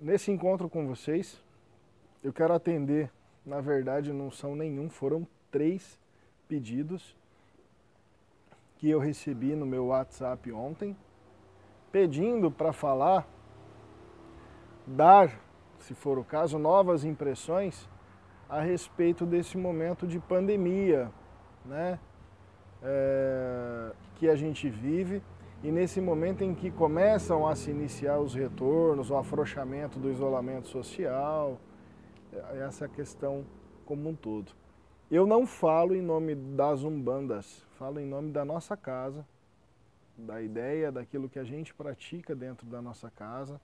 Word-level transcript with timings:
nesse 0.00 0.30
encontro 0.30 0.68
com 0.68 0.86
vocês, 0.86 1.42
eu 2.22 2.32
quero 2.32 2.54
atender, 2.54 3.10
na 3.44 3.60
verdade 3.60 4.12
não 4.12 4.30
são 4.30 4.56
nenhum, 4.56 4.88
foram 4.88 5.26
três 5.50 5.98
pedidos 6.48 7.16
que 8.76 8.88
eu 8.88 8.98
recebi 8.98 9.54
no 9.54 9.66
meu 9.66 9.86
WhatsApp 9.86 10.50
ontem, 10.52 10.96
pedindo 11.92 12.50
para 12.50 12.72
falar, 12.72 13.26
dar, 14.86 15.40
se 15.78 15.94
for 15.94 16.18
o 16.18 16.24
caso, 16.24 16.58
novas 16.58 17.04
impressões 17.04 17.88
a 18.48 18.60
respeito 18.60 19.24
desse 19.24 19.56
momento 19.56 20.06
de 20.06 20.18
pandemia, 20.18 21.10
né? 21.64 21.98
É, 22.82 23.92
que 24.16 24.28
a 24.28 24.36
gente 24.36 24.68
vive 24.68 25.22
e 25.64 25.72
nesse 25.72 25.98
momento 25.98 26.44
em 26.44 26.54
que 26.54 26.70
começam 26.70 27.48
a 27.48 27.56
se 27.56 27.70
iniciar 27.70 28.18
os 28.18 28.34
retornos, 28.34 29.10
o 29.10 29.16
afrouxamento 29.16 29.98
do 29.98 30.10
isolamento 30.10 30.68
social, 30.68 31.58
é, 32.30 32.58
essa 32.58 32.86
questão 32.86 33.46
como 33.86 34.10
um 34.10 34.14
todo. 34.14 34.52
Eu 35.10 35.26
não 35.26 35.46
falo 35.46 35.94
em 35.94 36.02
nome 36.02 36.34
das 36.34 36.82
umbandas, 36.82 37.64
falo 37.78 37.98
em 37.98 38.04
nome 38.04 38.30
da 38.30 38.44
nossa 38.44 38.76
casa, 38.76 39.26
da 40.18 40.42
ideia, 40.42 40.92
daquilo 40.92 41.30
que 41.30 41.38
a 41.38 41.44
gente 41.44 41.72
pratica 41.72 42.34
dentro 42.34 42.66
da 42.66 42.82
nossa 42.82 43.10
casa. 43.10 43.58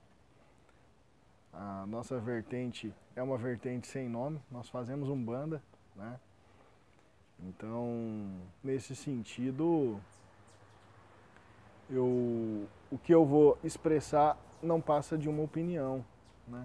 A 1.53 1.85
nossa 1.87 2.19
vertente 2.19 2.95
é 3.15 3.23
uma 3.23 3.37
vertente 3.37 3.87
sem 3.87 4.09
nome, 4.09 4.41
nós 4.51 4.71
fazemos 4.71 5.11
umbanda, 5.11 5.63
né? 5.95 6.19
Então, 7.41 8.41
nesse 8.65 8.97
sentido, 8.97 10.01
eu, 11.91 12.69
o 12.91 12.99
que 12.99 13.13
eu 13.13 13.25
vou 13.25 13.59
expressar 13.65 14.39
não 14.63 14.81
passa 14.81 15.19
de 15.19 15.29
uma 15.29 15.43
opinião. 15.43 16.05
Né? 16.47 16.65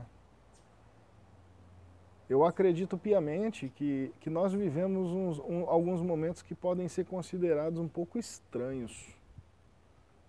Eu 2.30 2.44
acredito 2.44 2.98
piamente 2.98 3.70
que, 3.70 4.12
que 4.20 4.30
nós 4.30 4.54
vivemos 4.54 5.12
uns, 5.12 5.40
um, 5.40 5.70
alguns 5.70 6.02
momentos 6.02 6.41
que 6.41 6.55
podem 6.55 6.88
ser 6.88 7.05
considerados 7.05 7.80
um 7.80 7.88
pouco 7.88 8.18
estranhos, 8.18 9.16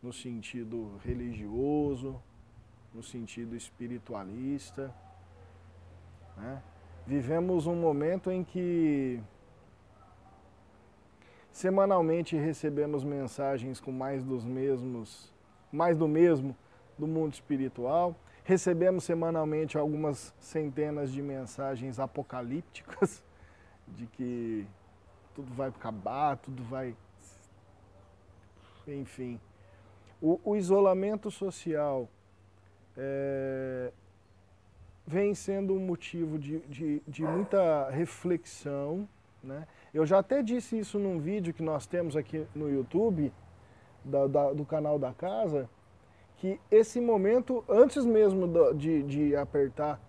no 0.03 0.13
sentido 0.13 0.99
religioso, 1.05 2.21
no 2.95 3.03
sentido 3.03 3.57
espiritualista. 3.57 4.95
Né? 6.37 6.63
Vivemos 7.07 7.67
um 7.67 7.75
momento 7.75 8.31
em 8.31 8.45
que 8.45 9.23
Semanalmente 11.57 12.37
recebemos 12.37 13.03
mensagens 13.03 13.81
com 13.81 13.91
mais 13.91 14.23
dos 14.23 14.45
mesmos, 14.45 15.33
mais 15.73 15.97
do 15.97 16.07
mesmo 16.07 16.55
do 16.99 17.07
mundo 17.07 17.33
espiritual. 17.33 18.15
Recebemos 18.45 19.05
semanalmente 19.05 19.79
algumas 19.79 20.35
centenas 20.39 21.11
de 21.11 21.23
mensagens 21.23 21.99
apocalípticas 21.99 23.25
de 23.89 24.07
que 24.07 24.67
tudo 25.35 25.51
vai 25.55 25.71
acabar, 25.71 26.37
tudo 26.37 26.63
vai. 26.63 26.95
Enfim. 28.87 29.41
O, 30.21 30.39
o 30.45 30.57
isolamento 30.57 31.31
social 31.31 32.07
é, 32.99 33.91
vem 35.07 35.35
sendo 35.35 35.73
um 35.73 35.81
motivo 35.81 36.39
de, 36.39 36.59
de, 36.67 37.03
de 37.09 37.23
muita 37.23 37.89
reflexão, 37.89 39.09
né? 39.47 39.67
Eu 39.95 40.05
já 40.05 40.19
até 40.19 40.43
disse 40.43 40.79
isso 40.79 40.99
num 40.99 41.19
vídeo 41.19 41.55
que 41.55 41.63
nós 41.63 41.87
temos 41.87 42.17
aqui 42.17 42.47
no 42.55 42.69
YouTube, 42.69 43.33
da, 44.05 44.27
da, 44.27 44.53
do 44.53 44.65
canal 44.65 44.99
da 44.99 45.13
casa, 45.13 45.69
que 46.37 46.61
esse 46.71 47.01
momento, 47.01 47.65
antes 47.69 48.05
mesmo 48.05 48.75
de, 48.75 49.03
de 49.03 49.37
apertar 49.37 50.01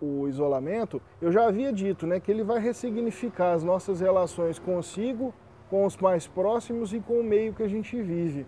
o 0.00 0.28
isolamento, 0.28 1.00
eu 1.20 1.30
já 1.30 1.46
havia 1.46 1.72
dito 1.72 2.06
né, 2.06 2.18
que 2.20 2.30
ele 2.30 2.42
vai 2.42 2.60
ressignificar 2.60 3.52
as 3.52 3.62
nossas 3.62 4.00
relações 4.00 4.58
consigo, 4.58 5.34
com 5.70 5.86
os 5.86 5.96
mais 5.96 6.26
próximos 6.26 6.92
e 6.92 7.00
com 7.00 7.20
o 7.20 7.24
meio 7.24 7.54
que 7.54 7.62
a 7.62 7.68
gente 7.68 8.00
vive. 8.00 8.46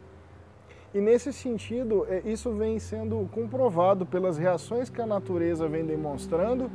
E 0.93 1.01
nesse 1.01 1.33
sentido, 1.33 2.07
é, 2.09 2.23
isso 2.25 2.53
vem 2.53 2.79
sendo 2.79 3.29
comprovado 3.33 4.05
pelas 4.05 4.37
reações 4.37 4.91
que 4.91 5.01
a 5.01 5.07
natureza 5.07 5.67
vem 5.67 5.85
demonstrando 5.85 6.71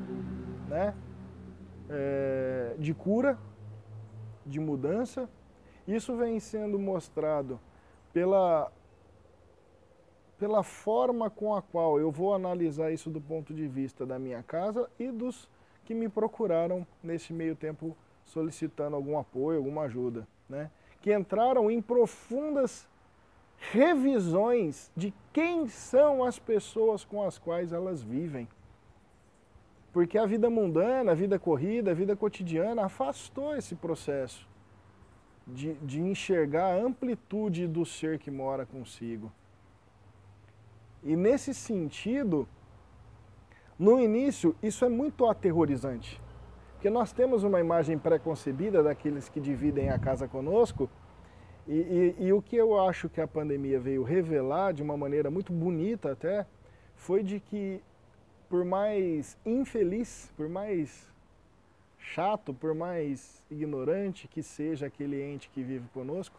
né, 0.68 0.94
é, 1.90 2.76
de 2.78 2.94
cura 2.94 3.38
de 4.46 4.60
mudança. 4.60 5.30
Isso 5.88 6.16
vem 6.16 6.40
sendo 6.40 6.78
mostrado 6.78 7.60
pela, 8.14 8.72
pela 10.38 10.64
forma 10.64 11.30
com 11.30 11.56
a 11.56 11.62
qual 11.62 12.00
eu 12.00 12.12
vou 12.12 12.34
analisar 12.34 12.92
isso 12.92 13.10
do 13.10 13.22
ponto 13.22 13.54
de 13.54 13.68
vista 13.68 14.06
da 14.06 14.20
minha 14.20 14.44
casa 14.44 14.90
e 15.00 15.10
dos 15.12 15.50
que 15.86 15.94
me 15.94 16.08
procuraram 16.08 16.86
nesse 17.02 17.34
meio 17.34 17.56
tempo 17.56 17.98
solicitando 18.26 18.96
algum 18.96 19.18
apoio, 19.18 19.58
alguma 19.58 19.84
ajuda, 19.84 20.28
né? 20.48 20.70
que 21.02 21.14
entraram 21.14 21.72
em 21.72 21.82
profundas 21.82 22.88
revisões 23.72 24.92
de 24.96 25.14
quem 25.34 25.68
são 25.68 26.24
as 26.24 26.38
pessoas 26.38 27.04
com 27.04 27.24
as 27.24 27.38
quais 27.38 27.74
elas 27.74 28.02
vivem. 28.02 28.48
Porque 29.92 30.18
a 30.18 30.26
vida 30.26 30.50
mundana, 30.50 31.12
a 31.12 31.16
vida 31.16 31.40
corrida, 31.40 31.92
a 31.92 31.94
vida 31.94 32.16
cotidiana 32.16 32.86
afastou 32.86 33.56
esse 33.56 33.76
processo 33.76 34.48
de, 35.48 35.74
de 35.76 36.00
enxergar 36.00 36.74
a 36.74 36.82
amplitude 36.82 37.68
do 37.68 37.86
ser 37.86 38.20
que 38.20 38.30
mora 38.30 38.66
consigo. 38.66 39.32
E 41.04 41.16
nesse 41.16 41.54
sentido, 41.54 42.48
no 43.78 44.00
início, 44.00 44.56
isso 44.62 44.86
é 44.86 44.90
muito 44.90 45.26
aterrorizante. 45.26 46.22
Porque 46.74 46.90
nós 46.90 47.12
temos 47.12 47.44
uma 47.44 47.60
imagem 47.60 47.98
pré-concebida 47.98 48.84
daqueles 48.84 49.28
que 49.28 49.40
dividem 49.40 49.90
a 49.90 49.98
casa 49.98 50.28
conosco, 50.28 50.90
e, 51.68 52.16
e, 52.18 52.26
e, 52.26 52.34
o 52.34 52.42
que 52.42 52.56
eu 52.56 52.82
acho 52.82 53.08
que 53.08 53.22
a 53.22 53.28
pandemia 53.28 53.80
veio 53.80 54.02
revelar 54.02 54.74
de 54.74 54.82
uma 54.82 54.98
maneira 54.98 55.30
muito 55.30 55.54
bonita 55.54 56.14
até, 56.14 56.48
foi 56.96 57.22
de 57.22 57.40
que 57.40 57.80
por 58.50 58.66
mais 58.66 59.38
infeliz, 59.46 60.34
por 60.36 60.50
mais 60.50 61.08
chato, 62.00 62.54
por 62.54 62.74
mais 62.74 63.46
ignorante 63.52 64.28
que 64.28 64.42
seja 64.42 64.88
aquele 64.88 65.22
ente 65.22 65.50
que 65.50 65.62
vive 65.62 65.88
conosco, 65.90 66.36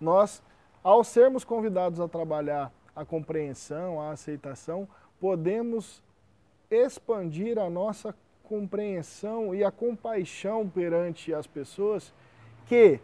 nós, 0.00 0.42
ao 0.82 1.02
sermos 1.02 1.44
convidados 1.44 1.98
a 1.98 2.06
trabalhar 2.06 2.70
a 2.94 3.04
compreensão, 3.04 4.00
a 4.00 4.10
aceitação, 4.10 4.86
podemos 5.18 6.02
expandir 6.70 7.58
a 7.58 7.70
nossa 7.70 8.14
compreensão 8.42 9.54
e 9.54 9.64
a 9.64 9.70
compaixão 9.70 10.68
perante 10.68 11.32
as 11.32 11.46
pessoas 11.46 12.12
que, 12.66 13.00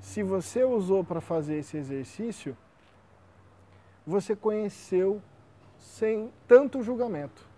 se 0.00 0.22
você 0.22 0.64
usou 0.64 1.04
para 1.04 1.20
fazer 1.20 1.58
esse 1.58 1.76
exercício, 1.76 2.56
você 4.04 4.34
conheceu 4.34 5.22
sem 5.78 6.32
tanto 6.48 6.82
julgamento. 6.82 7.51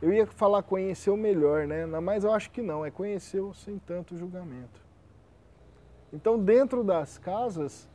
Eu 0.00 0.12
ia 0.12 0.26
falar 0.26 0.62
conhecer 0.62 1.10
o 1.10 1.16
melhor, 1.16 1.66
né? 1.66 1.86
Mas 1.86 2.24
eu 2.24 2.32
acho 2.32 2.50
que 2.50 2.60
não, 2.60 2.84
é 2.84 2.90
conhecer 2.90 3.42
sem 3.54 3.78
tanto 3.78 4.16
julgamento. 4.16 4.84
Então, 6.12 6.38
dentro 6.38 6.84
das 6.84 7.18
casas, 7.18 7.88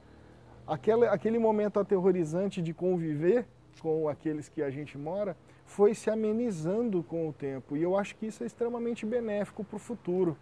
aquele, 0.67 1.05
aquele 1.07 1.39
momento 1.39 1.79
aterrorizante 1.79 2.61
de 2.61 2.73
conviver 2.73 3.47
com 3.79 4.07
aqueles 4.07 4.49
que 4.49 4.61
a 4.61 4.69
gente 4.69 4.97
mora 4.97 5.35
foi 5.65 5.93
se 5.93 6.09
amenizando 6.09 7.01
com 7.03 7.29
o 7.29 7.33
tempo. 7.33 7.77
E 7.77 7.83
eu 7.83 7.97
acho 7.97 8.15
que 8.15 8.25
isso 8.25 8.43
é 8.43 8.45
extremamente 8.45 9.05
benéfico 9.05 9.63
para 9.63 9.75
o 9.75 9.79
futuro. 9.79 10.37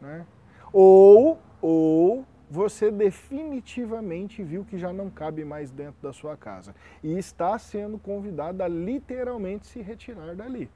Né? 0.00 0.24
Ou, 0.72 1.38
ou 1.60 2.24
você 2.50 2.90
definitivamente 2.90 4.42
viu 4.42 4.64
que 4.64 4.78
já 4.78 4.92
não 4.92 5.10
cabe 5.10 5.44
mais 5.44 5.70
dentro 5.70 6.00
da 6.00 6.12
sua 6.12 6.36
casa 6.36 6.74
e 7.02 7.16
está 7.18 7.58
sendo 7.58 7.98
convidado 7.98 8.62
a 8.62 8.68
literalmente 8.68 9.66
se 9.66 9.82
retirar 9.82 10.34
dali. 10.34 10.70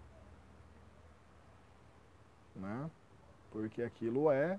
Né? 2.55 2.91
Porque 3.50 3.82
aquilo 3.82 4.31
é 4.31 4.58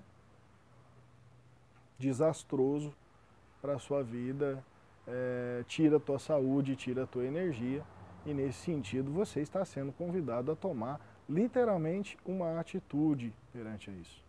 desastroso 1.98 2.92
para 3.62 3.74
a 3.74 3.78
sua 3.78 4.02
vida, 4.02 4.64
é, 5.06 5.64
tira 5.68 5.98
a 5.98 6.00
tua 6.00 6.18
saúde, 6.18 6.74
tira 6.74 7.04
a 7.04 7.06
tua 7.06 7.24
energia 7.24 7.84
e 8.26 8.34
nesse 8.34 8.58
sentido 8.58 9.12
você 9.12 9.40
está 9.40 9.64
sendo 9.64 9.92
convidado 9.92 10.50
a 10.50 10.56
tomar 10.56 11.00
literalmente 11.28 12.18
uma 12.24 12.58
atitude 12.58 13.32
perante 13.52 13.90
isso. 13.90 14.23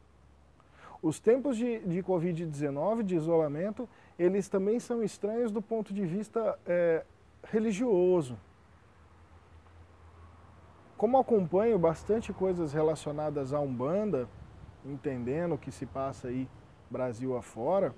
Os 1.01 1.19
tempos 1.19 1.57
de, 1.57 1.80
de 1.80 2.01
Covid-19, 2.01 3.03
de 3.03 3.15
isolamento, 3.15 3.88
eles 4.18 4.47
também 4.47 4.80
são 4.80 5.03
estranhos 5.03 5.51
do 5.51 5.62
ponto 5.62 5.94
de 5.94 6.06
vista 6.06 6.57
é, 6.65 7.03
religioso. 7.44 8.38
Como 10.97 11.18
acompanho 11.18 11.77
bastante 11.77 12.31
coisas 12.31 12.74
relacionadas 12.74 13.53
à 13.53 13.59
Umbanda, 13.59 14.27
entendendo 14.86 15.56
o 15.56 15.57
que 15.57 15.71
se 15.71 15.86
passa 15.86 16.30
aí 16.30 16.47
Brasil 16.89 17.36
afora, 17.36 17.94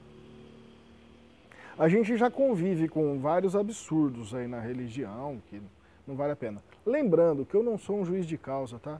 A 1.79 1.87
gente 1.87 2.17
já 2.17 2.31
convive 2.31 2.89
com 2.89 3.19
vários 3.19 3.55
absurdos 3.55 4.33
aí 4.33 4.47
na 4.47 4.59
religião, 4.59 5.39
que 5.47 5.61
não 6.07 6.15
vale 6.15 6.31
a 6.31 6.35
pena. 6.35 6.63
Lembrando 6.83 7.45
que 7.45 7.53
eu 7.53 7.61
não 7.61 7.77
sou 7.77 7.99
um 7.99 8.03
juiz 8.03 8.25
de 8.25 8.35
causa, 8.35 8.79
tá? 8.79 8.99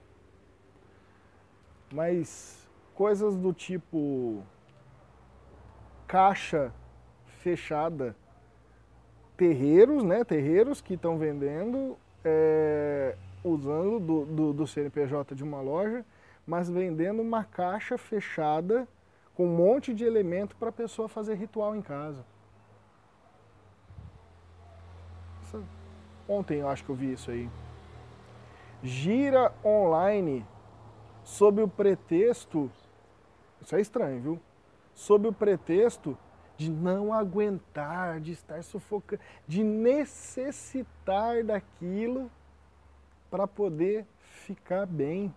Mas 1.92 2.67
coisas 2.98 3.38
do 3.38 3.54
tipo 3.54 4.42
caixa 6.08 6.74
fechada, 7.28 8.16
terreiros, 9.38 10.04
né? 10.04 10.24
Terreiros 10.24 10.82
que 10.82 10.96
estão 10.96 11.16
vendendo, 11.16 11.96
é, 12.26 13.16
usando 13.44 14.00
do, 14.00 14.26
do, 14.26 14.54
do 14.54 14.66
CNPJ 14.66 15.36
de 15.36 15.44
uma 15.44 15.62
loja, 15.62 16.04
mas 16.46 16.68
vendendo 16.72 17.22
uma 17.22 17.44
caixa 17.44 18.00
fechada 18.00 18.88
com 19.36 19.46
um 19.46 19.56
monte 19.56 19.94
de 19.94 20.04
elemento 20.04 20.56
para 20.56 20.70
a 20.70 20.72
pessoa 20.72 21.08
fazer 21.08 21.36
ritual 21.36 21.76
em 21.76 21.84
casa. 21.84 22.26
Ontem 26.28 26.62
eu 26.62 26.68
acho 26.68 26.84
que 26.84 26.90
eu 26.90 26.96
vi 26.96 27.14
isso 27.14 27.30
aí. 27.30 27.48
Gira 28.82 29.54
online 29.64 30.44
sob 31.24 31.62
o 31.62 31.68
pretexto, 31.68 32.72
isso 33.68 33.76
é 33.76 33.82
estranho, 33.82 34.22
viu? 34.22 34.40
Sob 34.94 35.28
o 35.28 35.34
pretexto 35.34 36.18
de 36.56 36.72
não 36.72 37.14
aguentar, 37.14 38.22
de 38.22 38.32
estar 38.32 38.64
sufocando, 38.64 39.22
de 39.46 39.62
necessitar 39.62 41.44
daquilo 41.44 42.32
para 43.30 43.46
poder 43.46 44.06
ficar 44.46 44.86
bem. 44.86 45.36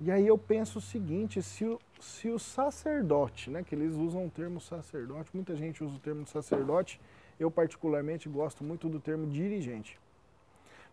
E 0.00 0.10
aí 0.10 0.26
eu 0.26 0.38
penso 0.38 0.78
o 0.78 0.80
seguinte, 0.80 1.42
se 1.42 1.66
o, 1.66 1.78
se 2.00 2.30
o 2.30 2.38
sacerdote, 2.38 3.50
né, 3.50 3.62
que 3.62 3.74
eles 3.74 3.94
usam 3.94 4.24
o 4.24 4.30
termo 4.30 4.62
sacerdote, 4.62 5.28
muita 5.34 5.54
gente 5.54 5.84
usa 5.84 5.96
o 5.96 6.00
termo 6.00 6.26
sacerdote, 6.26 6.98
eu, 7.38 7.50
particularmente, 7.50 8.30
gosto 8.30 8.64
muito 8.64 8.88
do 8.88 8.98
termo 8.98 9.26
dirigente. 9.26 10.00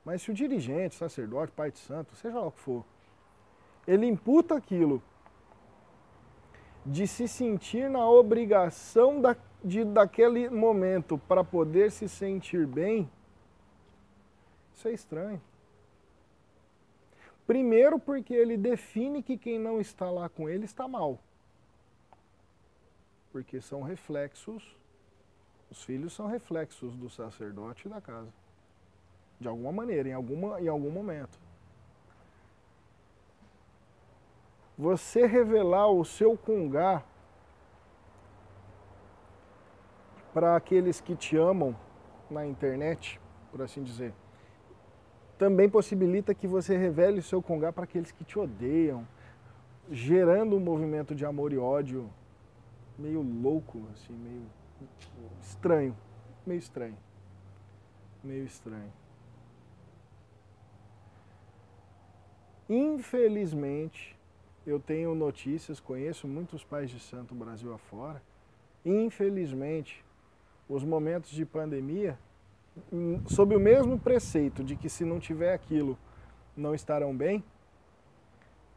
Mas 0.04 0.24
se 0.24 0.30
o 0.30 0.34
dirigente, 0.34 0.96
sacerdote, 0.96 1.54
pai 1.54 1.72
de 1.72 1.80
santo, 1.80 2.14
seja 2.18 2.38
lá 2.38 2.48
o 2.48 2.52
que 2.52 2.60
for, 2.60 2.86
ele 3.88 4.06
imputa 4.06 4.56
aquilo 4.56 5.02
de 6.86 7.08
se 7.08 7.28
sentir 7.28 7.90
na 7.90 8.10
obrigação 8.10 9.22
da, 9.22 9.36
de, 9.64 9.84
daquele 9.84 10.50
momento 10.50 11.18
para 11.18 11.44
poder 11.44 11.92
se 11.92 12.08
sentir 12.08 12.68
bem, 12.68 13.10
isso 14.74 14.88
é 14.88 14.94
estranho. 14.94 15.42
Primeiro, 17.46 17.98
porque 17.98 18.34
ele 18.34 18.58
define 18.58 19.24
que 19.24 19.38
quem 19.38 19.58
não 19.58 19.80
está 19.80 20.12
lá 20.12 20.28
com 20.28 20.50
ele 20.50 20.66
está 20.66 20.88
mal. 20.88 21.18
Porque 23.32 23.62
são 23.62 23.82
reflexos 23.82 24.78
os 25.70 25.84
filhos 25.84 26.14
são 26.14 26.28
reflexos 26.28 26.96
do 26.96 27.10
sacerdote 27.10 27.90
da 27.90 28.00
casa. 28.00 28.32
De 29.40 29.48
alguma 29.48 29.72
maneira, 29.72 30.10
em, 30.10 30.14
alguma, 30.14 30.62
em 30.62 30.68
algum 30.68 30.90
momento. 30.90 31.40
Você 34.78 35.26
revelar 35.26 35.88
o 35.88 36.06
seu 36.06 36.38
cungá 36.38 37.04
para 40.34 40.56
aqueles 40.56 41.02
que 41.02 41.16
te 41.16 41.36
amam 41.36 41.76
na 42.30 42.46
internet, 42.46 43.20
por 43.52 43.62
assim 43.62 43.82
dizer, 43.82 44.14
também 45.38 45.70
possibilita 45.70 46.36
que 46.36 46.48
você 46.48 46.78
revele 46.78 47.20
o 47.20 47.24
seu 47.24 47.42
congá 47.42 47.72
para 47.74 47.86
aqueles 47.86 48.12
que 48.12 48.24
te 48.24 48.38
odeiam, 48.38 49.08
gerando 49.90 50.56
um 50.56 50.60
movimento 50.60 51.16
de 51.16 51.26
amor 51.26 51.54
e 51.54 51.58
ódio 51.58 52.10
meio 52.98 53.22
louco, 53.22 53.82
assim, 53.94 54.14
meio 54.14 54.46
estranho, 55.42 55.96
meio 56.46 56.60
estranho, 56.60 56.98
meio 58.24 58.44
estranho. 58.44 58.92
Infelizmente, 62.68 64.17
eu 64.68 64.80
tenho 64.80 65.16
notícias, 65.16 65.80
conheço 65.80 66.28
muitos 66.28 66.64
pais 66.64 66.92
de 66.92 67.00
santo 67.00 67.34
Brasil 67.34 67.74
afora. 67.74 68.22
Infelizmente, 68.86 70.06
os 70.70 70.84
momentos 70.84 71.32
de 71.32 71.46
pandemia, 71.46 72.20
hum, 72.92 73.22
sob 73.26 73.56
o 73.56 73.60
mesmo 73.60 73.98
preceito 73.98 74.64
de 74.64 74.76
que 74.76 74.90
se 74.90 75.04
não 75.04 75.20
tiver 75.20 75.54
aquilo, 75.54 75.98
não 76.56 76.76
estarão 76.76 77.16
bem, 77.16 77.44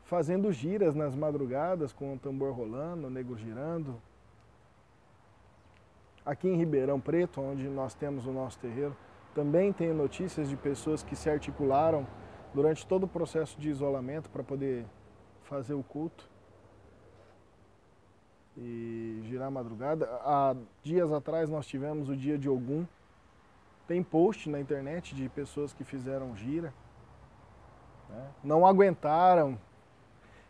fazendo 0.04 0.50
giras 0.52 0.94
nas 0.94 1.14
madrugadas 1.14 1.92
com 1.92 2.14
o 2.14 2.18
tambor 2.18 2.52
rolando, 2.52 3.08
o 3.08 3.10
nego 3.10 3.36
girando, 3.36 4.00
Aqui 6.24 6.48
em 6.48 6.56
Ribeirão 6.56 7.00
Preto, 7.00 7.40
onde 7.40 7.66
nós 7.66 7.94
temos 7.94 8.26
o 8.26 8.32
nosso 8.32 8.58
terreiro, 8.58 8.94
também 9.34 9.72
tenho 9.72 9.94
notícias 9.94 10.48
de 10.48 10.56
pessoas 10.56 11.02
que 11.02 11.16
se 11.16 11.30
articularam 11.30 12.06
durante 12.52 12.86
todo 12.86 13.04
o 13.04 13.08
processo 13.08 13.58
de 13.58 13.70
isolamento 13.70 14.28
para 14.28 14.42
poder 14.42 14.84
fazer 15.50 15.74
o 15.74 15.82
culto 15.82 16.30
e 18.56 19.20
girar 19.24 19.48
a 19.48 19.50
madrugada. 19.50 20.06
Há 20.22 20.54
dias 20.80 21.12
atrás 21.12 21.50
nós 21.50 21.66
tivemos 21.66 22.08
o 22.08 22.16
dia 22.16 22.38
de 22.38 22.48
Ogum. 22.48 22.86
Tem 23.88 24.00
post 24.00 24.48
na 24.48 24.60
internet 24.60 25.12
de 25.12 25.28
pessoas 25.28 25.72
que 25.72 25.82
fizeram 25.82 26.36
gira. 26.36 26.72
Né? 28.08 28.30
Não 28.44 28.64
aguentaram. 28.64 29.58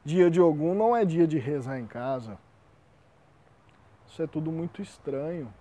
Dia 0.05 0.31
de 0.31 0.39
Ogum 0.39 0.75
não 0.75 0.95
é 0.95 1.03
dia 1.07 1.27
de 1.27 1.39
rezar 1.39 1.79
em 1.79 1.87
casa. 1.87 2.39
Isso 4.07 4.23
é 4.23 4.27
tudo 4.27 4.53
muito 4.53 4.83
estranho. 4.83 5.53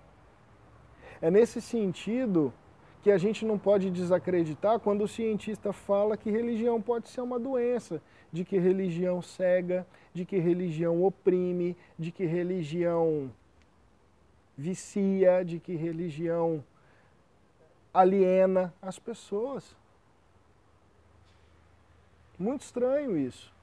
É 1.21 1.31
nesse 1.31 1.62
sentido 1.62 2.53
que 3.01 3.12
a 3.12 3.18
gente 3.18 3.46
não 3.46 3.57
pode 3.57 3.90
desacreditar 3.90 4.80
quando 4.80 5.04
o 5.04 5.07
cientista 5.07 5.72
fala 5.72 6.18
que 6.18 6.30
religião 6.30 6.81
pode 6.81 7.10
ser 7.10 7.22
uma 7.22 7.40
doença, 7.40 8.01
de 8.31 8.44
que 8.44 8.57
religião 8.57 9.22
cega, 9.22 9.88
de 10.13 10.25
que 10.25 10.38
religião 10.38 11.04
oprime, 11.04 11.78
de 11.98 12.12
que 12.12 12.25
religião 12.25 13.31
vicia, 14.57 15.44
de 15.44 15.60
que 15.60 15.75
religião 15.75 16.63
aliena 17.94 18.74
as 18.81 19.00
pessoas. 19.00 19.75
Muito 22.38 22.62
estranho 22.62 23.18
isso. 23.18 23.54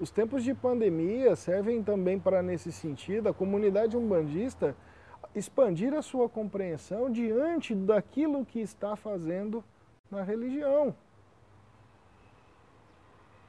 Os 0.00 0.10
tempos 0.10 0.44
de 0.44 0.54
pandemia 0.54 1.34
servem 1.34 1.82
também 1.82 2.18
para, 2.18 2.42
nesse 2.42 2.70
sentido, 2.72 3.28
a 3.28 3.34
comunidade 3.34 3.96
umbandista 3.96 4.76
expandir 5.38 5.94
a 5.94 6.02
sua 6.02 6.28
compreensão 6.28 7.10
diante 7.10 7.74
daquilo 7.74 8.44
que 8.44 8.60
está 8.60 8.96
fazendo 8.96 9.64
na 10.10 10.22
religião. 10.22 10.94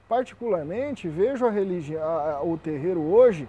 Particularmente, 0.08 1.08
vejo 1.08 1.46
a 1.46 1.51
religião, 1.51 2.51
o 2.51 2.58
terreiro 2.58 3.01
hoje 3.01 3.48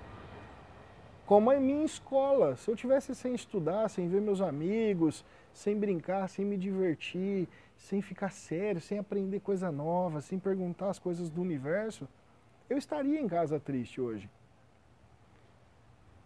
como 1.27 1.51
a 1.51 1.61
minha 1.61 1.85
escola. 1.85 2.57
Se 2.57 2.71
eu 2.71 2.77
tivesse 2.77 3.15
sem 3.15 3.35
estudar, 3.35 3.89
sem 3.89 4.09
ver 4.09 4.21
meus 4.21 4.41
amigos, 4.41 5.25
sem 5.53 5.79
brincar, 5.79 6.29
sem 6.29 6.45
me 6.45 6.57
divertir, 6.57 7.49
sem 7.77 8.03
ficar 8.03 8.31
sério, 8.31 8.81
sem 8.81 8.99
aprender 8.99 9.41
coisa 9.41 9.71
nova, 9.71 10.21
sem 10.21 10.39
perguntar 10.39 10.91
as 10.91 10.99
coisas 10.99 11.31
do 11.31 11.41
universo, 11.41 12.09
eu 12.69 12.77
estaria 12.77 13.21
em 13.21 13.29
casa 13.29 13.59
triste 13.59 14.01
hoje 14.01 14.29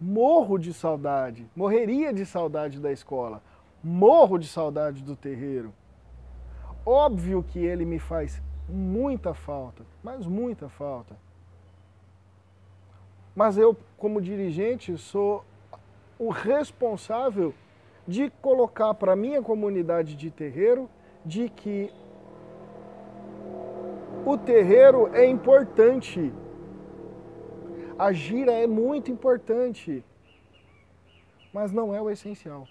morro 0.04 0.58
de 0.58 0.74
saudade, 0.74 1.50
morreria 1.56 2.12
de 2.12 2.26
saudade 2.26 2.78
da 2.78 2.92
escola, 2.92 3.42
morro 3.82 4.36
de 4.36 4.46
saudade 4.46 5.02
do 5.02 5.16
terreiro. 5.16 5.72
Óbvio 6.84 7.42
que 7.42 7.58
ele 7.58 7.86
me 7.86 7.98
faz 7.98 8.42
muita 8.68 9.32
falta, 9.32 9.82
mas 10.02 10.26
muita 10.26 10.68
falta. 10.68 11.16
Mas 13.34 13.56
eu, 13.56 13.74
como 13.96 14.20
dirigente, 14.20 14.96
sou 14.98 15.42
o 16.18 16.28
responsável 16.28 17.54
de 18.06 18.28
colocar 18.42 18.92
para 18.92 19.14
a 19.14 19.16
minha 19.16 19.40
comunidade 19.40 20.14
de 20.14 20.30
terreiro 20.30 20.88
de 21.24 21.48
que 21.48 21.90
o 24.26 24.36
terreiro 24.36 25.08
é 25.14 25.26
importante 25.26 26.30
a 27.98 28.12
gira 28.12 28.52
é 28.52 28.66
muito 28.66 29.10
importante, 29.10 30.04
mas 31.52 31.72
não 31.72 31.94
é 31.94 32.00
o 32.00 32.10
essencial. 32.10 32.68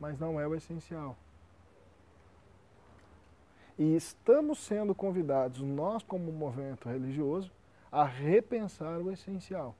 Mas 0.00 0.18
não 0.18 0.40
é 0.40 0.46
o 0.46 0.54
essencial. 0.54 1.16
E 3.78 3.96
estamos 3.96 4.58
sendo 4.58 4.94
convidados, 4.94 5.60
nós 5.60 6.02
como 6.02 6.32
movimento 6.32 6.88
religioso, 6.88 7.50
a 7.90 8.04
repensar 8.04 8.98
o 8.98 9.10
essencial 9.10 9.74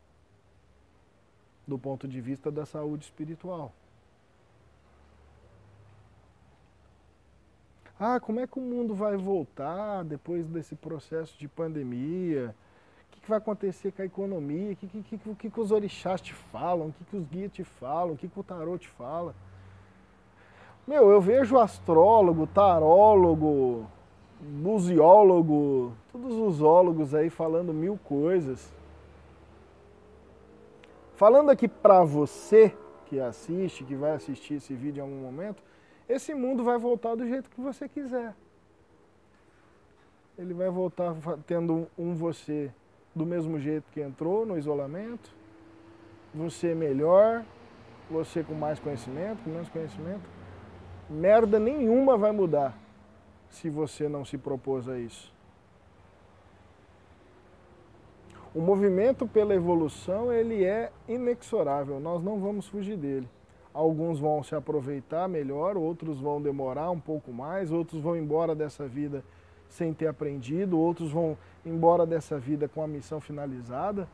do 1.66 1.78
ponto 1.78 2.08
de 2.08 2.20
vista 2.20 2.50
da 2.50 2.66
saúde 2.66 3.04
espiritual. 3.04 3.72
Ah, 8.04 8.18
como 8.18 8.40
é 8.40 8.48
que 8.48 8.58
o 8.58 8.60
mundo 8.60 8.96
vai 8.96 9.16
voltar 9.16 10.02
depois 10.02 10.44
desse 10.48 10.74
processo 10.74 11.38
de 11.38 11.46
pandemia? 11.46 12.52
O 13.06 13.20
que 13.20 13.28
vai 13.28 13.38
acontecer 13.38 13.92
com 13.92 14.02
a 14.02 14.04
economia? 14.04 14.72
O 14.72 14.76
que, 14.76 14.88
que, 14.88 15.18
que, 15.36 15.48
que, 15.48 15.60
os 15.60 15.70
orixás 15.70 16.20
te 16.20 16.34
falam? 16.34 16.88
O 16.88 16.92
que, 16.92 17.04
que 17.04 17.16
os 17.16 17.24
guias 17.28 17.52
te 17.52 17.62
falam? 17.62 18.14
O 18.14 18.16
que, 18.16 18.26
que 18.26 18.40
o 18.40 18.42
tarô 18.42 18.76
te 18.76 18.88
fala? 18.88 19.36
Meu, 20.84 21.12
eu 21.12 21.20
vejo 21.20 21.56
astrólogo, 21.56 22.44
tarólogo, 22.48 23.86
museólogo, 24.40 25.92
todos 26.10 26.34
os 26.34 26.60
ólogos 26.60 27.14
aí 27.14 27.30
falando 27.30 27.72
mil 27.72 27.96
coisas. 28.02 28.68
Falando 31.14 31.50
aqui 31.50 31.68
para 31.68 32.02
você 32.02 32.74
que 33.06 33.20
assiste, 33.20 33.84
que 33.84 33.94
vai 33.94 34.10
assistir 34.10 34.54
esse 34.54 34.74
vídeo 34.74 34.98
em 34.98 35.04
algum 35.04 35.22
momento, 35.22 35.62
esse 36.08 36.34
mundo 36.34 36.64
vai 36.64 36.78
voltar 36.78 37.14
do 37.14 37.26
jeito 37.26 37.50
que 37.50 37.60
você 37.60 37.88
quiser. 37.88 38.34
Ele 40.38 40.54
vai 40.54 40.70
voltar 40.70 41.14
tendo 41.46 41.86
um 41.98 42.14
você 42.14 42.72
do 43.14 43.26
mesmo 43.26 43.58
jeito 43.58 43.90
que 43.92 44.00
entrou 44.00 44.46
no 44.46 44.56
isolamento, 44.56 45.30
você 46.34 46.74
melhor, 46.74 47.44
você 48.10 48.42
com 48.42 48.54
mais 48.54 48.78
conhecimento, 48.78 49.42
com 49.42 49.50
menos 49.50 49.68
conhecimento. 49.68 50.22
Merda 51.08 51.58
nenhuma 51.58 52.16
vai 52.16 52.32
mudar 52.32 52.76
se 53.50 53.68
você 53.68 54.08
não 54.08 54.24
se 54.24 54.38
propôs 54.38 54.88
a 54.88 54.98
isso. 54.98 55.32
O 58.54 58.60
movimento 58.60 59.26
pela 59.26 59.54
evolução, 59.54 60.32
ele 60.32 60.64
é 60.64 60.90
inexorável, 61.08 61.98
nós 61.98 62.22
não 62.22 62.38
vamos 62.38 62.66
fugir 62.66 62.96
dele. 62.96 63.28
Alguns 63.74 64.18
vão 64.18 64.42
se 64.42 64.54
aproveitar 64.54 65.28
melhor, 65.28 65.76
outros 65.76 66.20
vão 66.20 66.42
demorar 66.42 66.90
um 66.90 67.00
pouco 67.00 67.32
mais, 67.32 67.72
outros 67.72 68.02
vão 68.02 68.16
embora 68.16 68.54
dessa 68.54 68.86
vida 68.86 69.24
sem 69.68 69.94
ter 69.94 70.06
aprendido, 70.06 70.78
outros 70.78 71.10
vão 71.10 71.36
embora 71.64 72.04
dessa 72.04 72.38
vida 72.38 72.68
com 72.68 72.82
a 72.82 72.86
missão 72.86 73.20
finalizada. 73.20 74.06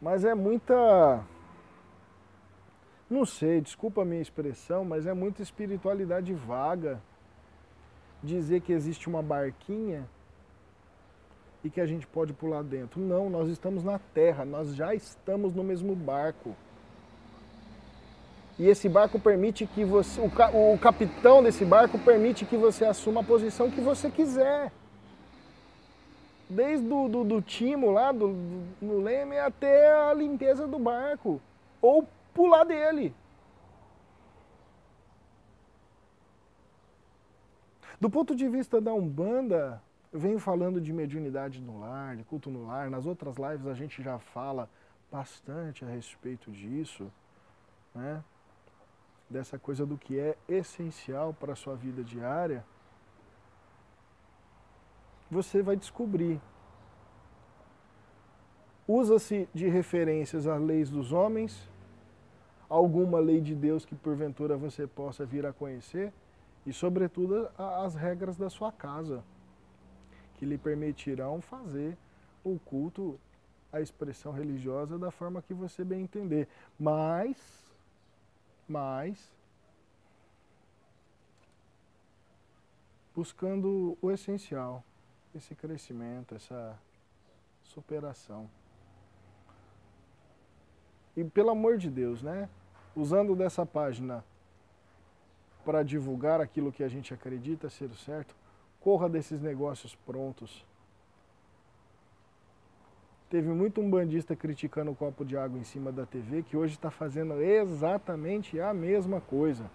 Mas 0.00 0.24
é 0.24 0.34
muita. 0.34 1.24
Não 3.08 3.24
sei, 3.24 3.60
desculpa 3.60 4.02
a 4.02 4.04
minha 4.04 4.20
expressão, 4.20 4.84
mas 4.84 5.06
é 5.06 5.14
muita 5.14 5.40
espiritualidade 5.42 6.34
vaga 6.34 7.00
dizer 8.22 8.60
que 8.62 8.72
existe 8.72 9.08
uma 9.08 9.22
barquinha 9.22 10.08
e 11.66 11.70
que 11.70 11.80
a 11.80 11.86
gente 11.86 12.06
pode 12.06 12.32
pular 12.32 12.62
dentro. 12.62 13.00
Não, 13.00 13.28
nós 13.28 13.48
estamos 13.48 13.82
na 13.82 13.98
terra, 13.98 14.44
nós 14.44 14.72
já 14.74 14.94
estamos 14.94 15.52
no 15.52 15.64
mesmo 15.64 15.96
barco. 15.96 16.54
E 18.56 18.68
esse 18.68 18.88
barco 18.88 19.18
permite 19.18 19.66
que 19.66 19.84
você, 19.84 20.20
o, 20.20 20.74
o 20.74 20.78
capitão 20.78 21.42
desse 21.42 21.64
barco 21.64 21.98
permite 21.98 22.44
que 22.44 22.56
você 22.56 22.84
assuma 22.84 23.20
a 23.20 23.24
posição 23.24 23.68
que 23.68 23.80
você 23.80 24.08
quiser. 24.08 24.70
Desde 26.48 26.86
do, 26.86 27.08
do, 27.08 27.24
do 27.24 27.42
timo 27.42 27.90
lá, 27.90 28.12
do, 28.12 28.28
no 28.80 29.00
leme, 29.00 29.36
até 29.36 29.92
a 29.92 30.14
limpeza 30.14 30.68
do 30.68 30.78
barco. 30.78 31.40
Ou 31.82 32.06
pular 32.32 32.62
dele. 32.62 33.12
Do 38.00 38.08
ponto 38.08 38.36
de 38.36 38.48
vista 38.48 38.80
da 38.80 38.94
Umbanda, 38.94 39.82
eu 40.16 40.20
venho 40.20 40.38
falando 40.38 40.80
de 40.80 40.94
mediunidade 40.94 41.60
no 41.60 41.78
lar, 41.78 42.16
de 42.16 42.24
culto 42.24 42.50
no 42.50 42.66
lar. 42.66 42.88
Nas 42.88 43.04
outras 43.04 43.36
lives 43.36 43.66
a 43.66 43.74
gente 43.74 44.02
já 44.02 44.18
fala 44.18 44.66
bastante 45.12 45.84
a 45.84 45.88
respeito 45.88 46.50
disso, 46.50 47.12
né? 47.94 48.24
Dessa 49.28 49.58
coisa 49.58 49.84
do 49.84 49.98
que 49.98 50.18
é 50.18 50.34
essencial 50.48 51.34
para 51.34 51.52
a 51.52 51.54
sua 51.54 51.76
vida 51.76 52.02
diária. 52.02 52.64
Você 55.30 55.60
vai 55.60 55.76
descobrir. 55.76 56.40
Usa-se 58.88 59.46
de 59.52 59.68
referências 59.68 60.46
às 60.46 60.62
leis 60.62 60.88
dos 60.88 61.12
homens, 61.12 61.70
alguma 62.70 63.18
lei 63.18 63.42
de 63.42 63.54
Deus 63.54 63.84
que 63.84 63.94
porventura 63.94 64.56
você 64.56 64.86
possa 64.86 65.26
vir 65.26 65.44
a 65.44 65.52
conhecer 65.52 66.10
e, 66.64 66.72
sobretudo, 66.72 67.50
as 67.58 67.94
regras 67.94 68.38
da 68.38 68.48
sua 68.48 68.72
casa 68.72 69.22
que 70.36 70.44
lhe 70.44 70.58
permitirão 70.58 71.40
fazer 71.40 71.96
o 72.44 72.58
culto, 72.58 73.18
a 73.72 73.80
expressão 73.80 74.32
religiosa 74.32 74.98
da 74.98 75.10
forma 75.10 75.42
que 75.42 75.52
você 75.52 75.84
bem 75.84 76.02
entender. 76.02 76.46
Mas, 76.78 77.36
mas, 78.68 79.32
buscando 83.14 83.96
o 84.00 84.10
essencial, 84.10 84.84
esse 85.34 85.54
crescimento, 85.54 86.34
essa 86.34 86.78
superação. 87.64 88.48
E 91.16 91.24
pelo 91.24 91.50
amor 91.50 91.78
de 91.78 91.90
Deus, 91.90 92.22
né? 92.22 92.48
Usando 92.94 93.34
dessa 93.34 93.64
página 93.64 94.24
para 95.64 95.82
divulgar 95.82 96.40
aquilo 96.40 96.70
que 96.70 96.84
a 96.84 96.88
gente 96.88 97.12
acredita 97.12 97.68
ser 97.68 97.90
o 97.90 97.96
certo, 97.96 98.34
corra 98.86 99.08
desses 99.08 99.40
negócios 99.40 99.96
prontos. 99.96 100.64
Teve 103.28 103.48
muito 103.48 103.80
um 103.80 103.90
bandista 103.90 104.36
criticando 104.36 104.92
o 104.92 104.94
copo 104.94 105.24
de 105.24 105.36
água 105.36 105.58
em 105.58 105.64
cima 105.64 105.90
da 105.90 106.06
TV 106.06 106.44
que 106.44 106.56
hoje 106.56 106.74
está 106.74 106.88
fazendo 106.88 107.42
exatamente 107.42 108.60
a 108.60 108.72
mesma 108.72 109.20
coisa. 109.20 109.68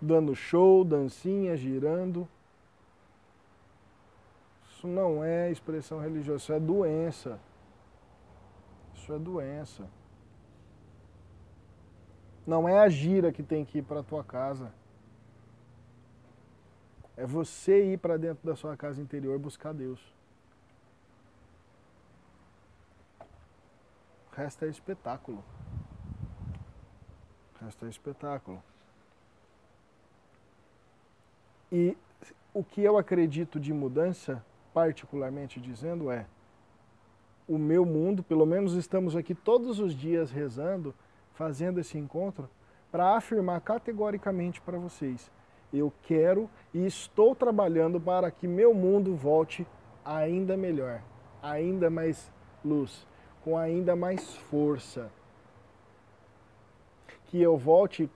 Dando 0.00 0.34
show, 0.34 0.84
dancinha, 0.84 1.56
girando. 1.56 2.26
Isso 4.68 4.88
não 4.88 5.22
é 5.22 5.48
expressão 5.48 6.00
religiosa, 6.00 6.42
isso 6.42 6.52
é 6.52 6.58
doença. 6.58 7.38
Isso 8.96 9.12
é 9.12 9.18
doença. 9.20 9.88
Não 12.44 12.68
é 12.68 12.80
a 12.80 12.88
gira 12.88 13.30
que 13.30 13.44
tem 13.44 13.64
que 13.64 13.78
ir 13.78 13.82
para 13.82 14.02
tua 14.02 14.24
casa. 14.24 14.81
É 17.16 17.26
você 17.26 17.92
ir 17.92 17.98
para 17.98 18.16
dentro 18.16 18.46
da 18.46 18.56
sua 18.56 18.76
casa 18.76 19.00
interior 19.00 19.38
buscar 19.38 19.72
Deus. 19.74 20.00
O 24.30 24.34
resto 24.34 24.64
é 24.64 24.68
espetáculo. 24.68 25.44
O 27.54 27.64
resto 27.64 27.84
é 27.84 27.88
espetáculo. 27.88 28.62
E 31.70 31.96
o 32.54 32.64
que 32.64 32.82
eu 32.82 32.96
acredito 32.96 33.60
de 33.60 33.72
mudança, 33.72 34.44
particularmente 34.72 35.60
dizendo, 35.60 36.10
é 36.10 36.26
o 37.46 37.58
meu 37.58 37.84
mundo, 37.84 38.22
pelo 38.22 38.46
menos 38.46 38.74
estamos 38.74 39.14
aqui 39.14 39.34
todos 39.34 39.78
os 39.80 39.94
dias 39.94 40.30
rezando, 40.30 40.94
fazendo 41.34 41.78
esse 41.78 41.98
encontro, 41.98 42.48
para 42.90 43.16
afirmar 43.16 43.60
categoricamente 43.60 44.60
para 44.60 44.78
vocês 44.78 45.30
eu 45.72 45.92
quero 46.02 46.50
e 46.74 46.84
estou 46.84 47.34
trabalhando 47.34 48.00
para 48.00 48.30
que 48.30 48.46
meu 48.46 48.74
mundo 48.74 49.14
volte 49.14 49.66
ainda 50.04 50.56
melhor, 50.56 51.02
ainda 51.42 51.88
mais 51.88 52.30
luz, 52.64 53.06
com 53.42 53.56
ainda 53.56 53.96
mais 53.96 54.36
força. 54.36 55.10
Que 57.26 57.40
eu 57.40 57.56
volte 57.56 58.10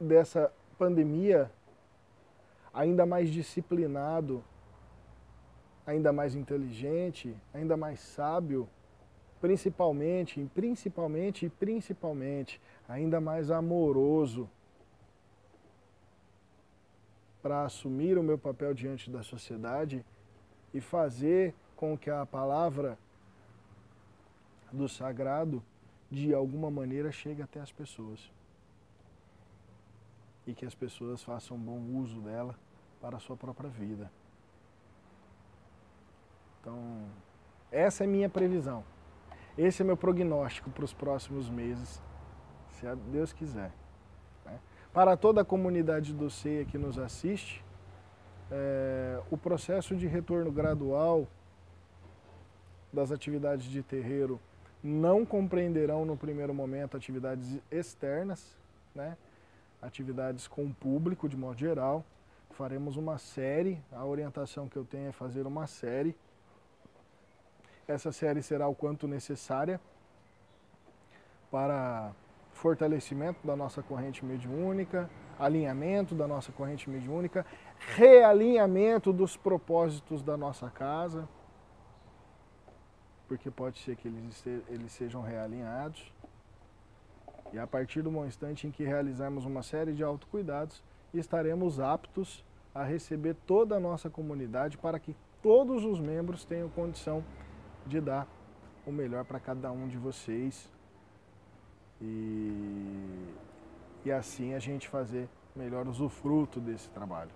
dessa 0.00 0.50
pandemia 0.78 1.50
ainda 2.72 3.04
mais 3.04 3.28
disciplinado, 3.28 4.42
ainda 5.86 6.12
mais 6.12 6.34
inteligente, 6.34 7.36
ainda 7.52 7.76
mais 7.76 8.00
sábio, 8.00 8.68
principalmente, 9.40 10.48
principalmente 10.54 11.46
e 11.46 11.50
principalmente, 11.50 12.60
ainda 12.88 13.20
mais 13.20 13.50
amoroso 13.50 14.48
para 17.42 17.64
assumir 17.64 18.18
o 18.18 18.22
meu 18.22 18.38
papel 18.38 18.74
diante 18.74 19.10
da 19.10 19.22
sociedade 19.22 20.04
e 20.72 20.80
fazer 20.80 21.54
com 21.74 21.96
que 21.96 22.10
a 22.10 22.26
palavra 22.26 22.98
do 24.72 24.88
sagrado, 24.88 25.62
de 26.10 26.34
alguma 26.34 26.70
maneira, 26.70 27.10
chegue 27.10 27.42
até 27.42 27.60
as 27.60 27.72
pessoas. 27.72 28.30
E 30.46 30.54
que 30.54 30.66
as 30.66 30.74
pessoas 30.74 31.22
façam 31.22 31.58
bom 31.58 31.80
uso 31.96 32.20
dela 32.20 32.54
para 33.00 33.16
a 33.16 33.20
sua 33.20 33.36
própria 33.36 33.70
vida. 33.70 34.10
Então, 36.60 37.08
essa 37.70 38.04
é 38.04 38.06
minha 38.06 38.28
previsão. 38.28 38.84
Esse 39.56 39.82
é 39.82 39.84
meu 39.84 39.96
prognóstico 39.96 40.70
para 40.70 40.84
os 40.84 40.92
próximos 40.92 41.48
meses, 41.48 42.02
se 42.72 42.86
Deus 43.10 43.32
quiser. 43.32 43.72
Para 44.92 45.16
toda 45.16 45.42
a 45.42 45.44
comunidade 45.44 46.12
do 46.12 46.28
CEIA 46.28 46.64
que 46.64 46.76
nos 46.76 46.98
assiste, 46.98 47.64
é, 48.50 49.20
o 49.30 49.36
processo 49.36 49.94
de 49.94 50.08
retorno 50.08 50.50
gradual 50.50 51.28
das 52.92 53.12
atividades 53.12 53.66
de 53.66 53.84
terreiro 53.84 54.40
não 54.82 55.24
compreenderão 55.24 56.04
no 56.04 56.16
primeiro 56.16 56.52
momento 56.52 56.96
atividades 56.96 57.60
externas, 57.70 58.56
né? 58.92 59.16
atividades 59.80 60.48
com 60.48 60.64
o 60.64 60.74
público 60.74 61.28
de 61.28 61.36
modo 61.36 61.58
geral. 61.58 62.04
faremos 62.50 62.96
uma 62.96 63.16
série. 63.16 63.80
A 63.92 64.04
orientação 64.04 64.68
que 64.68 64.76
eu 64.76 64.84
tenho 64.84 65.10
é 65.10 65.12
fazer 65.12 65.46
uma 65.46 65.68
série. 65.68 66.16
Essa 67.86 68.10
série 68.10 68.42
será 68.42 68.66
o 68.66 68.74
quanto 68.74 69.06
necessária 69.06 69.80
para 71.48 72.12
fortalecimento 72.60 73.46
da 73.46 73.56
nossa 73.56 73.82
corrente 73.82 74.22
mediúnica, 74.22 75.08
alinhamento 75.38 76.14
da 76.14 76.28
nossa 76.28 76.52
corrente 76.52 76.90
mediúnica, 76.90 77.46
realinhamento 77.96 79.14
dos 79.14 79.34
propósitos 79.34 80.22
da 80.22 80.36
nossa 80.36 80.68
casa, 80.68 81.26
porque 83.26 83.50
pode 83.50 83.78
ser 83.78 83.96
que 83.96 84.08
eles, 84.08 84.44
eles 84.68 84.92
sejam 84.92 85.22
realinhados. 85.22 86.12
E 87.50 87.58
a 87.58 87.66
partir 87.66 88.02
do 88.02 88.26
instante 88.26 88.66
em 88.66 88.70
que 88.70 88.84
realizarmos 88.84 89.46
uma 89.46 89.62
série 89.62 89.94
de 89.94 90.04
autocuidados, 90.04 90.82
estaremos 91.14 91.80
aptos 91.80 92.44
a 92.74 92.84
receber 92.84 93.34
toda 93.46 93.76
a 93.76 93.80
nossa 93.80 94.10
comunidade 94.10 94.76
para 94.76 95.00
que 95.00 95.16
todos 95.42 95.82
os 95.86 95.98
membros 95.98 96.44
tenham 96.44 96.68
condição 96.68 97.24
de 97.86 98.02
dar 98.02 98.28
o 98.86 98.92
melhor 98.92 99.24
para 99.24 99.40
cada 99.40 99.72
um 99.72 99.88
de 99.88 99.96
vocês. 99.96 100.70
E, 102.00 103.34
e 104.04 104.10
assim 104.12 104.54
a 104.54 104.58
gente 104.58 104.88
fazer 104.88 105.28
melhor 105.54 105.86
usufruto 105.86 106.60
desse 106.60 106.88
trabalho. 106.90 107.30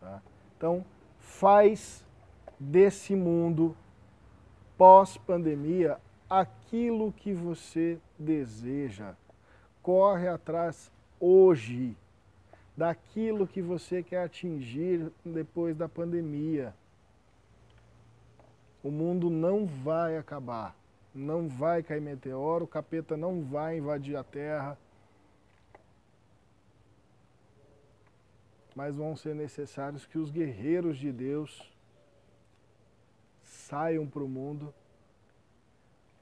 Tá? 0.00 0.20
Então, 0.56 0.84
faz 1.18 2.04
desse 2.58 3.14
mundo 3.14 3.76
pós-pandemia 4.76 5.98
aquilo 6.28 7.12
que 7.12 7.32
você 7.32 7.98
deseja. 8.18 9.14
Corre 9.82 10.28
atrás 10.28 10.90
hoje 11.20 11.96
daquilo 12.76 13.46
que 13.46 13.60
você 13.60 14.02
quer 14.02 14.24
atingir 14.24 15.12
depois 15.24 15.76
da 15.76 15.88
pandemia. 15.88 16.74
O 18.82 18.90
mundo 18.90 19.30
não 19.30 19.66
vai 19.66 20.16
acabar, 20.16 20.74
não 21.14 21.48
vai 21.48 21.82
cair 21.82 22.00
meteoro, 22.00 22.64
o 22.64 22.68
capeta 22.68 23.16
não 23.16 23.42
vai 23.42 23.78
invadir 23.78 24.16
a 24.16 24.24
Terra. 24.24 24.78
Mas 28.74 28.96
vão 28.96 29.14
ser 29.14 29.34
necessários 29.34 30.06
que 30.06 30.18
os 30.18 30.30
guerreiros 30.30 30.96
de 30.96 31.12
Deus 31.12 31.70
saiam 33.42 34.06
para 34.06 34.22
o 34.22 34.28
mundo 34.28 34.72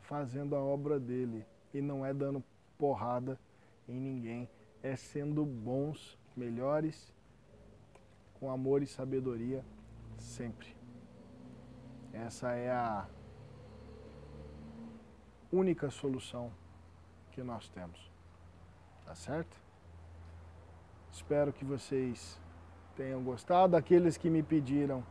fazendo 0.01 0.57
a 0.57 0.61
obra 0.61 0.99
dele. 0.99 1.47
E 1.73 1.81
não 1.81 2.05
é 2.05 2.13
dando 2.13 2.43
porrada 2.77 3.39
em 3.89 4.01
ninguém, 4.01 4.49
é 4.83 4.97
sendo 4.97 5.45
bons, 5.45 6.19
melhores, 6.37 7.13
com 8.41 8.51
amor 8.51 8.83
e 8.83 8.87
sabedoria 8.87 9.65
sempre. 10.19 10.75
Essa 12.13 12.53
é 12.53 12.71
a 12.71 13.07
única 15.53 15.91
solução 15.91 16.51
que 17.33 17.43
nós 17.43 17.69
temos. 17.69 18.11
Tá 19.05 19.15
certo? 19.15 19.57
Espero 21.13 21.53
que 21.53 21.65
vocês 21.65 22.41
tenham 22.97 23.23
gostado. 23.23 23.77
Aqueles 23.77 24.17
que 24.17 24.31
me 24.31 24.43
pediram 24.43 25.05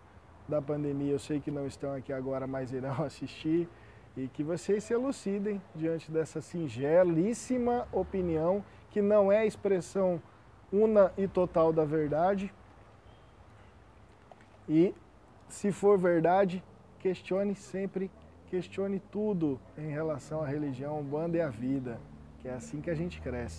da 0.48 0.62
pandemia, 0.62 1.12
eu 1.12 1.20
sei 1.20 1.40
que 1.40 1.52
não 1.52 1.68
estão 1.68 1.94
aqui 1.94 2.14
agora, 2.14 2.48
mas 2.48 2.72
irão 2.72 3.02
assistir 3.04 3.68
e 4.18 4.28
que 4.28 4.44
vocês 4.44 4.84
se 4.84 4.94
elucidem 4.94 5.62
diante 5.76 6.12
dessa 6.12 6.42
singelíssima 6.42 7.88
opinião 7.92 8.64
que 8.90 9.02
não 9.02 9.32
é 9.32 9.46
expressão 9.46 10.22
una 10.72 11.12
e 11.18 11.28
total 11.28 11.72
da 11.72 11.86
verdade. 11.86 12.54
E 14.68 14.94
se 15.48 15.72
for 15.72 15.98
verdade, 15.98 16.64
questione 17.00 17.56
sempre, 17.56 18.12
questione 18.50 19.00
tudo 19.12 19.60
em 19.78 19.90
relação 19.90 20.42
à 20.42 20.48
religião, 20.48 21.04
banda 21.04 21.38
e 21.38 21.42
à 21.42 21.50
vida, 21.50 22.00
que 22.42 22.48
é 22.48 22.54
assim 22.54 22.82
que 22.82 22.90
a 22.90 22.96
gente 22.96 23.22
cresce. 23.22 23.58